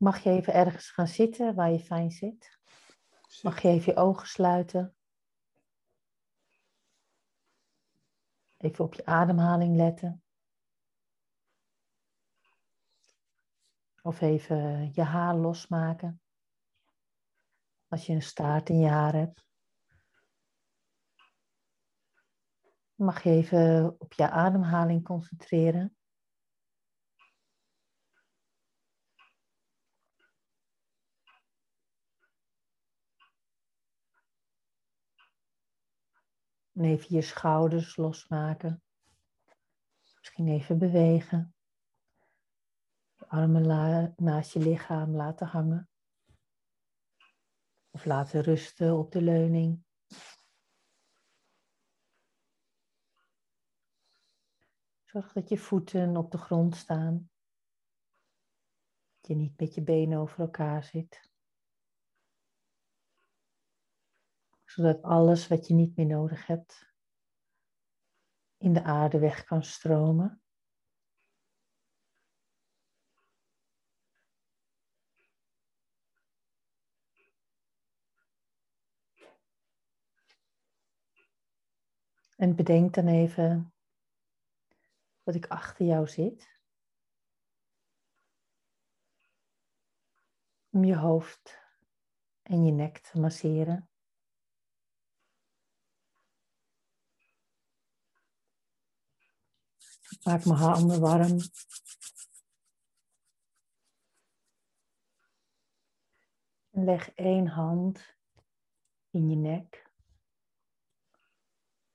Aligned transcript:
Mag 0.00 0.22
je 0.22 0.30
even 0.30 0.52
ergens 0.52 0.90
gaan 0.90 1.08
zitten 1.08 1.54
waar 1.54 1.70
je 1.70 1.80
fijn 1.80 2.10
zit? 2.10 2.58
Mag 3.42 3.62
je 3.62 3.68
even 3.68 3.92
je 3.92 3.98
ogen 3.98 4.26
sluiten? 4.26 4.96
Even 8.56 8.84
op 8.84 8.94
je 8.94 9.06
ademhaling 9.06 9.76
letten. 9.76 10.22
Of 14.02 14.20
even 14.20 14.90
je 14.92 15.02
haar 15.02 15.36
losmaken. 15.36 16.20
Als 17.88 18.06
je 18.06 18.12
een 18.12 18.22
staart 18.22 18.68
in 18.68 18.78
je 18.78 18.88
haar 18.88 19.14
hebt. 19.14 19.44
Mag 22.94 23.22
je 23.22 23.30
even 23.30 23.96
op 23.98 24.12
je 24.12 24.30
ademhaling 24.30 25.04
concentreren. 25.04 25.99
En 36.80 36.86
even 36.86 37.14
je 37.14 37.22
schouders 37.22 37.96
losmaken. 37.96 38.82
Misschien 40.18 40.48
even 40.48 40.78
bewegen. 40.78 41.54
Je 43.14 43.28
armen 43.28 44.14
naast 44.16 44.52
je 44.52 44.58
lichaam 44.58 45.16
laten 45.16 45.46
hangen. 45.46 45.90
Of 47.90 48.04
laten 48.04 48.40
rusten 48.42 48.98
op 48.98 49.12
de 49.12 49.22
leuning. 49.22 49.84
Zorg 55.04 55.32
dat 55.32 55.48
je 55.48 55.58
voeten 55.58 56.16
op 56.16 56.30
de 56.30 56.38
grond 56.38 56.76
staan. 56.76 57.30
Dat 59.20 59.26
je 59.26 59.34
niet 59.34 59.60
met 59.60 59.74
je 59.74 59.82
benen 59.82 60.18
over 60.18 60.40
elkaar 60.40 60.84
zit. 60.84 61.29
Zodat 64.70 65.02
alles 65.02 65.48
wat 65.48 65.66
je 65.66 65.74
niet 65.74 65.96
meer 65.96 66.06
nodig 66.06 66.46
hebt 66.46 66.94
in 68.56 68.72
de 68.72 68.82
aarde 68.82 69.18
weg 69.18 69.44
kan 69.44 69.62
stromen. 69.62 70.42
En 82.36 82.56
bedenk 82.56 82.94
dan 82.94 83.06
even 83.06 83.74
dat 85.22 85.34
ik 85.34 85.46
achter 85.46 85.86
jou 85.86 86.08
zit. 86.08 86.60
Om 90.68 90.84
je 90.84 90.96
hoofd 90.96 91.58
en 92.42 92.64
je 92.64 92.72
nek 92.72 92.98
te 92.98 93.20
masseren. 93.20 93.89
Maak 100.24 100.44
mijn 100.44 100.58
handen 100.58 101.00
warm. 101.00 101.38
En 106.70 106.84
leg 106.84 107.14
één 107.14 107.46
hand 107.46 108.16
in 109.10 109.30
je 109.30 109.36
nek, 109.36 109.90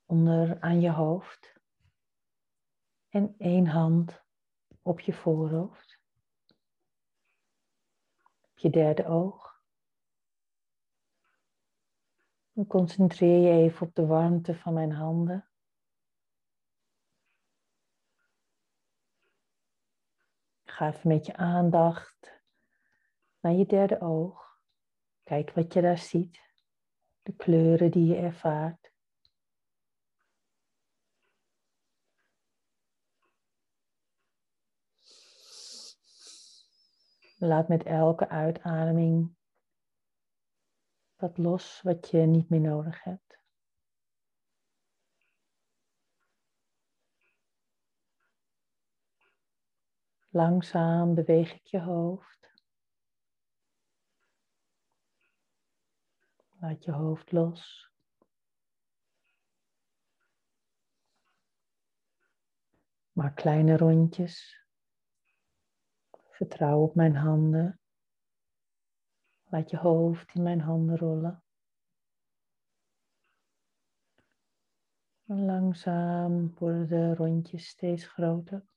onder 0.05 0.61
aan 0.61 0.81
je 0.81 0.91
hoofd 0.91 1.53
en 3.09 3.35
één 3.37 3.67
hand 3.67 4.23
op 4.81 4.99
je 4.99 5.13
voorhoofd, 5.13 5.99
op 8.41 8.57
je 8.57 8.69
derde 8.69 9.05
oog. 9.05 9.63
En 12.53 12.67
concentreer 12.67 13.41
je 13.41 13.63
even 13.63 13.87
op 13.87 13.95
de 13.95 14.05
warmte 14.05 14.55
van 14.55 14.73
mijn 14.73 14.91
handen. 14.91 15.49
Ga 20.75 20.87
even 20.87 21.07
met 21.07 21.25
je 21.25 21.35
aandacht 21.35 22.41
naar 23.39 23.53
je 23.53 23.65
derde 23.65 24.01
oog. 24.01 24.59
Kijk 25.23 25.51
wat 25.51 25.73
je 25.73 25.81
daar 25.81 25.97
ziet, 25.97 26.39
de 27.21 27.35
kleuren 27.35 27.91
die 27.91 28.05
je 28.05 28.15
ervaart. 28.15 28.93
Laat 37.37 37.67
met 37.67 37.83
elke 37.83 38.29
uitademing 38.29 39.35
wat 41.15 41.37
los 41.37 41.81
wat 41.81 42.09
je 42.09 42.17
niet 42.17 42.49
meer 42.49 42.61
nodig 42.61 43.03
hebt. 43.03 43.34
Langzaam 50.35 51.13
beweeg 51.13 51.53
ik 51.53 51.65
je 51.65 51.81
hoofd. 51.81 52.53
Laat 56.59 56.83
je 56.83 56.91
hoofd 56.91 57.31
los. 57.31 57.91
Maak 63.11 63.35
kleine 63.35 63.77
rondjes. 63.77 64.65
Vertrouw 66.29 66.81
op 66.81 66.95
mijn 66.95 67.15
handen. 67.15 67.79
Laat 69.43 69.69
je 69.69 69.77
hoofd 69.77 70.33
in 70.33 70.43
mijn 70.43 70.61
handen 70.61 70.97
rollen. 70.97 71.43
En 75.25 75.45
langzaam 75.45 76.53
worden 76.57 76.87
de 76.87 77.15
rondjes 77.15 77.67
steeds 77.67 78.07
groter. 78.07 78.73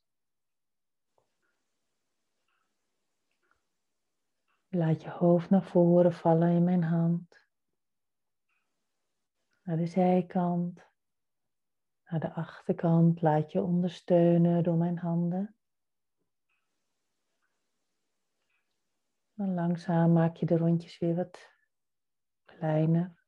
Laat 4.71 5.01
je 5.01 5.09
hoofd 5.09 5.49
naar 5.49 5.63
voren 5.63 6.13
vallen 6.13 6.49
in 6.49 6.63
mijn 6.63 6.83
hand. 6.83 7.47
Naar 9.61 9.77
de 9.77 9.87
zijkant. 9.87 10.87
Naar 12.05 12.19
de 12.19 12.33
achterkant. 12.33 13.21
Laat 13.21 13.51
je 13.51 13.63
ondersteunen 13.63 14.63
door 14.63 14.77
mijn 14.77 14.97
handen. 14.97 15.55
En 19.35 19.53
langzaam 19.53 20.13
maak 20.13 20.35
je 20.35 20.45
de 20.45 20.57
rondjes 20.57 20.97
weer 20.97 21.15
wat 21.15 21.49
kleiner, 22.45 23.23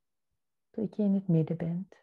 tot 0.70 0.96
je 0.96 1.04
in 1.04 1.14
het 1.14 1.28
midden 1.28 1.58
bent. 1.58 1.96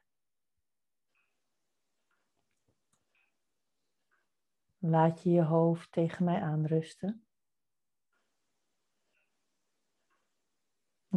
Laat 4.78 5.22
je 5.22 5.30
je 5.30 5.42
hoofd 5.42 5.92
tegen 5.92 6.24
mij 6.24 6.40
aanrusten. 6.40 7.27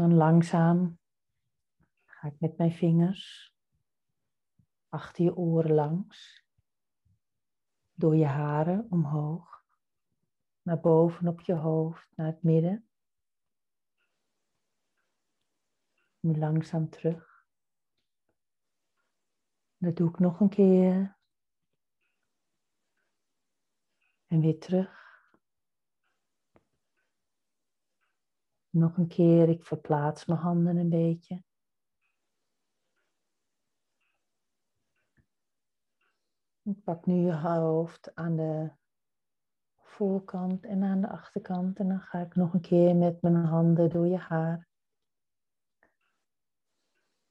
En 0.01 0.13
langzaam 0.13 0.99
ga 2.05 2.27
ik 2.27 2.39
met 2.39 2.57
mijn 2.57 2.71
vingers 2.71 3.53
achter 4.89 5.23
je 5.23 5.35
oren 5.35 5.73
langs, 5.73 6.45
door 7.93 8.15
je 8.15 8.25
haren 8.25 8.87
omhoog 8.89 9.65
naar 10.61 10.79
boven 10.79 11.27
op 11.27 11.41
je 11.41 11.53
hoofd, 11.53 12.07
naar 12.15 12.25
het 12.25 12.43
midden. 12.43 12.89
Nu 16.19 16.37
langzaam 16.37 16.89
terug. 16.89 17.45
Dat 19.77 19.95
doe 19.95 20.09
ik 20.09 20.19
nog 20.19 20.39
een 20.39 20.49
keer. 20.49 21.17
En 24.27 24.39
weer 24.39 24.59
terug. 24.59 25.00
Nog 28.71 28.97
een 28.97 29.07
keer, 29.07 29.49
ik 29.49 29.63
verplaats 29.63 30.25
mijn 30.25 30.39
handen 30.39 30.77
een 30.77 30.89
beetje. 30.89 31.43
Ik 36.61 36.83
pak 36.83 37.05
nu 37.05 37.15
je 37.15 37.35
hoofd 37.35 38.15
aan 38.15 38.35
de 38.35 38.71
voorkant 39.77 40.65
en 40.65 40.83
aan 40.83 41.01
de 41.01 41.09
achterkant. 41.09 41.79
En 41.79 41.87
dan 41.87 41.99
ga 41.99 42.19
ik 42.19 42.35
nog 42.35 42.53
een 42.53 42.61
keer 42.61 42.95
met 42.95 43.21
mijn 43.21 43.35
handen 43.35 43.89
door 43.89 44.07
je 44.07 44.17
haar. 44.17 44.67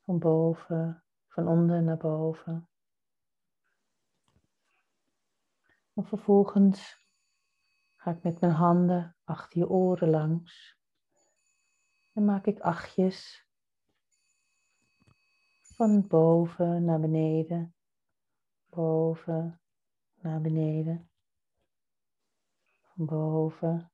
Van 0.01 0.19
boven, 0.19 1.05
van 1.29 1.49
onder 1.49 1.83
naar 1.83 1.97
boven. 1.97 2.69
En 5.93 6.05
vervolgens 6.05 7.07
ga 7.97 8.11
ik 8.11 8.23
met 8.23 8.41
mijn 8.41 8.53
handen 8.53 9.17
achter 9.25 9.59
je 9.59 9.69
oren 9.69 10.11
langs. 10.11 10.80
En 12.12 12.25
maak 12.25 12.47
ik 12.47 12.61
achtjes 12.61 13.49
van 15.62 16.07
boven 16.07 16.85
naar 16.85 17.01
beneden, 17.01 17.75
boven 18.69 19.61
naar 20.15 20.41
beneden 20.41 21.11
boven 23.07 23.93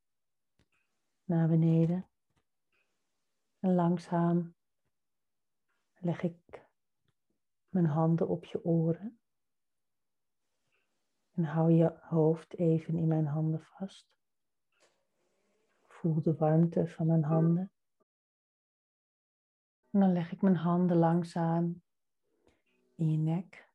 naar 1.25 1.49
beneden. 1.49 2.09
En 3.59 3.75
langzaam 3.75 4.55
leg 5.95 6.23
ik 6.23 6.67
mijn 7.69 7.87
handen 7.87 8.29
op 8.29 8.45
je 8.45 8.65
oren. 8.65 9.21
En 11.33 11.45
hou 11.45 11.73
je 11.73 11.99
hoofd 12.01 12.55
even 12.55 12.97
in 12.97 13.09
mijn 13.09 13.27
handen 13.27 13.61
vast. 13.61 14.09
Voel 15.87 16.23
de 16.23 16.35
warmte 16.35 16.89
van 16.89 17.07
mijn 17.07 17.25
handen. 17.25 17.71
En 19.97 20.03
dan 20.03 20.13
leg 20.13 20.33
ik 20.33 20.43
mijn 20.43 20.57
handen 20.57 20.97
langzaam 20.97 21.83
in 22.95 23.11
je 23.11 23.19
nek. 23.19 23.69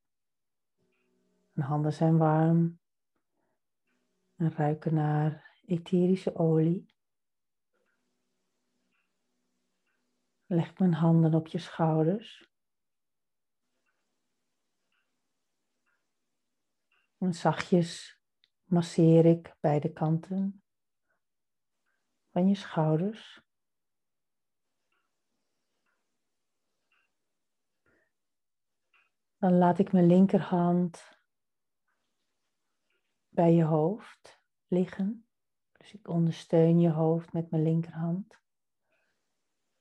Mijn 1.52 1.68
handen 1.68 1.92
zijn 1.92 2.18
warm 2.18 2.80
en 4.36 4.52
ruiken 4.52 4.94
naar 4.94 5.58
etherische 5.66 6.34
olie. 6.34 6.94
Leg 10.46 10.78
mijn 10.78 10.94
handen 10.94 11.34
op 11.34 11.46
je 11.46 11.58
schouders. 11.58 12.50
En 17.18 17.34
zachtjes 17.34 18.20
masseer 18.64 19.24
ik 19.24 19.56
beide 19.60 19.92
kanten 19.92 20.62
van 22.30 22.48
je 22.48 22.54
schouders. 22.54 23.42
Dan 29.42 29.58
laat 29.58 29.78
ik 29.78 29.92
mijn 29.92 30.06
linkerhand 30.06 31.18
bij 33.28 33.54
je 33.54 33.64
hoofd 33.64 34.40
liggen. 34.66 35.26
Dus 35.72 35.92
ik 35.92 36.08
ondersteun 36.08 36.80
je 36.80 36.90
hoofd 36.90 37.32
met 37.32 37.50
mijn 37.50 37.62
linkerhand. 37.62 38.40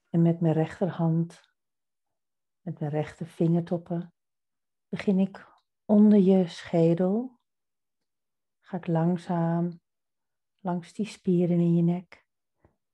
En 0.09 0.21
met 0.21 0.41
mijn 0.41 0.53
rechterhand, 0.53 1.53
met 2.61 2.79
mijn 2.79 2.91
rechter 2.91 3.25
vingertoppen, 3.25 4.13
begin 4.87 5.19
ik 5.19 5.47
onder 5.85 6.19
je 6.19 6.47
schedel. 6.47 7.39
Ga 8.59 8.77
ik 8.77 8.87
langzaam 8.87 9.81
langs 10.59 10.93
die 10.93 11.07
spieren 11.07 11.59
in 11.59 11.75
je 11.75 11.83
nek 11.83 12.25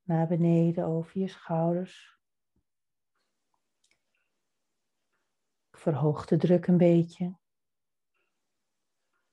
naar 0.02 0.28
beneden 0.28 0.86
over 0.86 1.20
je 1.20 1.28
schouders. 1.28 2.17
Verhoog 5.88 6.26
de 6.26 6.38
druk 6.38 6.68
een 6.68 6.78
beetje. 6.78 7.38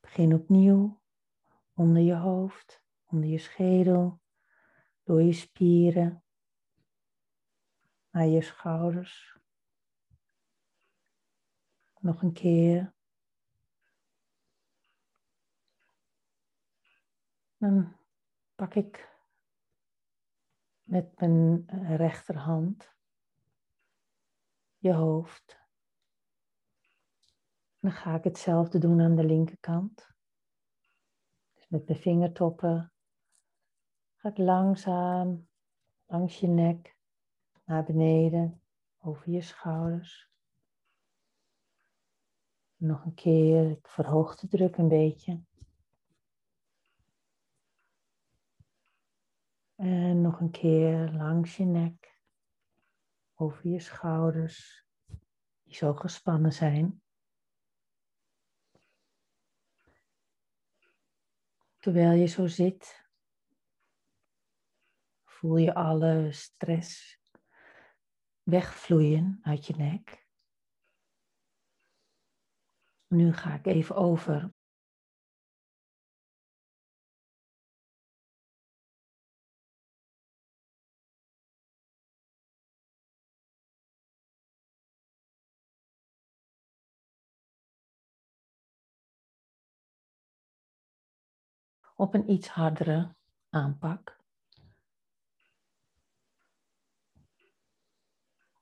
Begin 0.00 0.34
opnieuw 0.34 1.02
onder 1.72 2.02
je 2.02 2.14
hoofd, 2.14 2.84
onder 3.04 3.28
je 3.28 3.38
schedel, 3.38 4.20
door 5.02 5.22
je 5.22 5.32
spieren, 5.32 6.24
naar 8.10 8.26
je 8.26 8.42
schouders. 8.42 9.38
Nog 12.00 12.22
een 12.22 12.32
keer. 12.32 12.94
Dan 17.56 17.96
pak 18.54 18.74
ik 18.74 19.18
met 20.82 21.20
mijn 21.20 21.66
rechterhand 21.96 22.94
je 24.76 24.92
hoofd. 24.92 25.63
Dan 27.84 27.92
ga 27.92 28.14
ik 28.14 28.24
hetzelfde 28.24 28.78
doen 28.78 29.00
aan 29.00 29.16
de 29.16 29.24
linkerkant. 29.24 30.14
Dus 31.54 31.68
met 31.68 31.86
mijn 31.86 31.98
vingertoppen 31.98 32.92
ga 34.14 34.28
ik 34.28 34.38
langzaam 34.38 35.48
langs 36.06 36.40
je 36.40 36.46
nek 36.46 36.96
naar 37.64 37.84
beneden 37.84 38.62
over 38.98 39.30
je 39.30 39.40
schouders. 39.40 40.30
Nog 42.76 43.04
een 43.04 43.14
keer, 43.14 43.70
ik 43.70 43.88
verhoog 43.88 44.36
de 44.36 44.48
druk 44.48 44.76
een 44.76 44.88
beetje. 44.88 45.42
En 49.74 50.20
nog 50.20 50.40
een 50.40 50.50
keer 50.50 51.12
langs 51.12 51.56
je 51.56 51.64
nek, 51.64 52.20
over 53.34 53.68
je 53.68 53.80
schouders, 53.80 54.86
die 55.62 55.74
zo 55.74 55.94
gespannen 55.94 56.52
zijn. 56.52 57.02
Terwijl 61.84 62.12
je 62.12 62.26
zo 62.26 62.46
zit, 62.46 63.08
voel 65.24 65.56
je 65.56 65.74
alle 65.74 66.32
stress 66.32 67.20
wegvloeien 68.42 69.38
uit 69.42 69.66
je 69.66 69.74
nek. 69.76 70.26
Nu 73.06 73.32
ga 73.32 73.54
ik 73.54 73.66
even 73.66 73.96
over 73.96 74.54
op 91.94 92.14
een 92.14 92.30
iets 92.30 92.48
hardere 92.48 93.16
aanpak. 93.50 94.22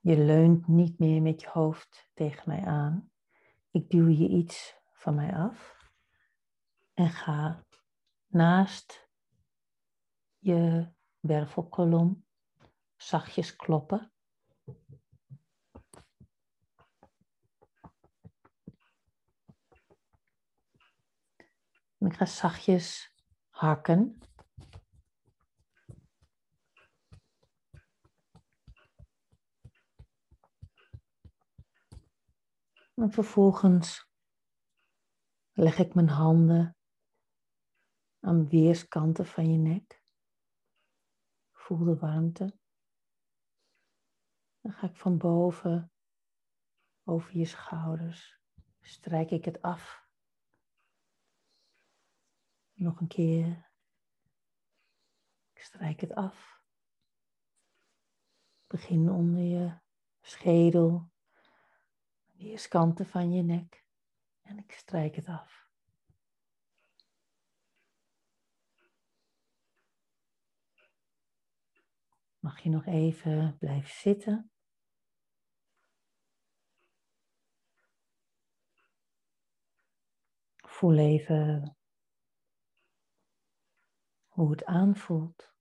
Je 0.01 0.17
leunt 0.17 0.69
niet 0.69 0.99
meer 0.99 1.23
met 1.23 1.41
je 1.41 1.49
hoofd 1.49 2.11
tegen 2.15 2.43
mij 2.47 2.65
aan. 2.65 3.11
Ik 3.71 3.91
duw 3.91 4.09
je 4.09 4.29
iets 4.29 4.77
van 4.93 5.15
mij 5.15 5.35
af 5.35 5.83
en 6.95 7.11
ga 7.11 7.65
naast 8.27 9.09
je 10.39 10.93
wervelkolom 11.21 12.27
zachtjes 12.97 13.57
kloppen. 13.57 14.13
En 21.99 22.07
ik 22.07 22.15
ga 22.15 22.27
zachtjes 22.27 23.12
hakken. 23.63 24.19
En 32.95 33.11
vervolgens 33.11 34.11
leg 35.53 35.79
ik 35.79 35.95
mijn 35.95 36.09
handen 36.09 36.77
aan 38.21 38.49
weerskanten 38.49 39.27
van 39.27 39.53
je 39.53 39.59
nek. 39.59 40.03
Voel 41.53 41.85
de 41.85 41.97
warmte. 41.97 42.59
Dan 44.61 44.73
ga 44.73 44.87
ik 44.87 44.97
van 44.97 45.19
boven 45.19 45.93
over 47.05 47.37
je 47.37 47.45
schouders. 47.45 48.41
Strijk 48.81 49.31
ik 49.31 49.45
het 49.45 49.63
af. 49.63 50.02
Nog 52.83 53.01
een 53.01 53.07
keer. 53.07 53.71
Ik 55.53 55.63
strijk 55.63 56.01
het 56.01 56.15
af. 56.15 56.63
Begin 58.67 59.11
onder 59.11 59.43
je 59.43 59.79
schedel 60.21 61.11
weerskanten 62.33 63.07
van 63.07 63.33
je 63.33 63.43
nek 63.43 63.85
en 64.41 64.59
ik 64.59 64.73
strijk 64.73 65.17
het 65.17 65.27
af. 65.27 65.71
Mag 72.39 72.61
je 72.61 72.69
nog 72.71 72.87
even 72.87 73.57
blijven 73.59 73.95
zitten? 73.95 74.51
Voel 80.57 80.97
even 80.97 81.77
hoe 84.43 84.51
het 84.51 84.65
aanvoelt. 84.65 85.55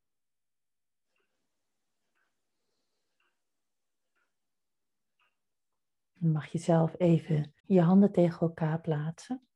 Dan 6.13 6.31
mag 6.31 6.45
je 6.47 6.57
zelf 6.57 6.95
even 6.97 7.53
je 7.65 7.81
handen 7.81 8.11
tegen 8.11 8.39
elkaar 8.39 8.81
plaatsen. 8.81 9.47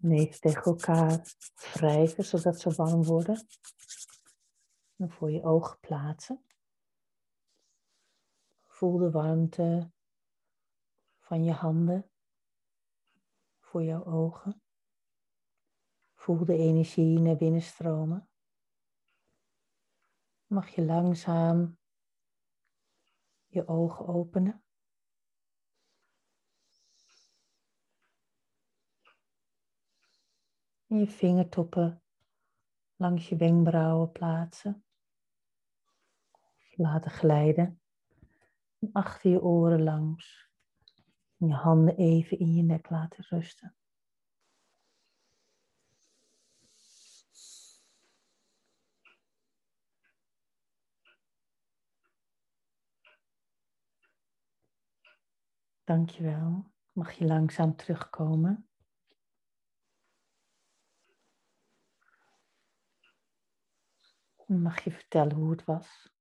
En 0.00 0.10
even 0.10 0.40
tegen 0.40 0.62
elkaar 0.62 1.34
wrijven, 1.72 2.24
zodat 2.24 2.60
ze 2.60 2.74
warm 2.74 3.04
worden. 3.04 3.46
En 4.96 5.10
voor 5.10 5.30
je 5.30 5.42
ogen 5.42 5.78
plaatsen. 5.80 6.44
Voel 8.64 8.98
de 8.98 9.10
warmte 9.10 9.90
van 11.18 11.44
je 11.44 11.52
handen 11.52 12.10
voor 13.60 13.82
jouw 13.82 14.04
ogen. 14.04 14.65
Voel 16.26 16.44
de 16.44 16.56
energie 16.56 17.18
naar 17.18 17.36
binnen 17.36 17.62
stromen. 17.62 18.28
mag 20.46 20.68
je 20.68 20.84
langzaam 20.84 21.78
je 23.46 23.68
ogen 23.68 24.06
openen. 24.06 24.64
En 30.86 30.98
je 30.98 31.06
vingertoppen 31.06 32.02
langs 32.96 33.28
je 33.28 33.36
wenkbrauwen 33.36 34.12
plaatsen. 34.12 34.84
Laten 36.70 37.10
glijden. 37.10 37.80
En 38.78 38.92
achter 38.92 39.30
je 39.30 39.42
oren 39.42 39.82
langs. 39.82 40.50
En 41.36 41.46
je 41.46 41.54
handen 41.54 41.96
even 41.96 42.38
in 42.38 42.54
je 42.54 42.62
nek 42.62 42.90
laten 42.90 43.24
rusten. 43.24 43.76
Dankjewel. 55.86 56.72
Mag 56.92 57.12
je 57.12 57.24
langzaam 57.24 57.76
terugkomen. 57.76 58.68
Mag 64.46 64.84
je 64.84 64.90
vertellen 64.90 65.36
hoe 65.36 65.50
het 65.50 65.64
was? 65.64 66.15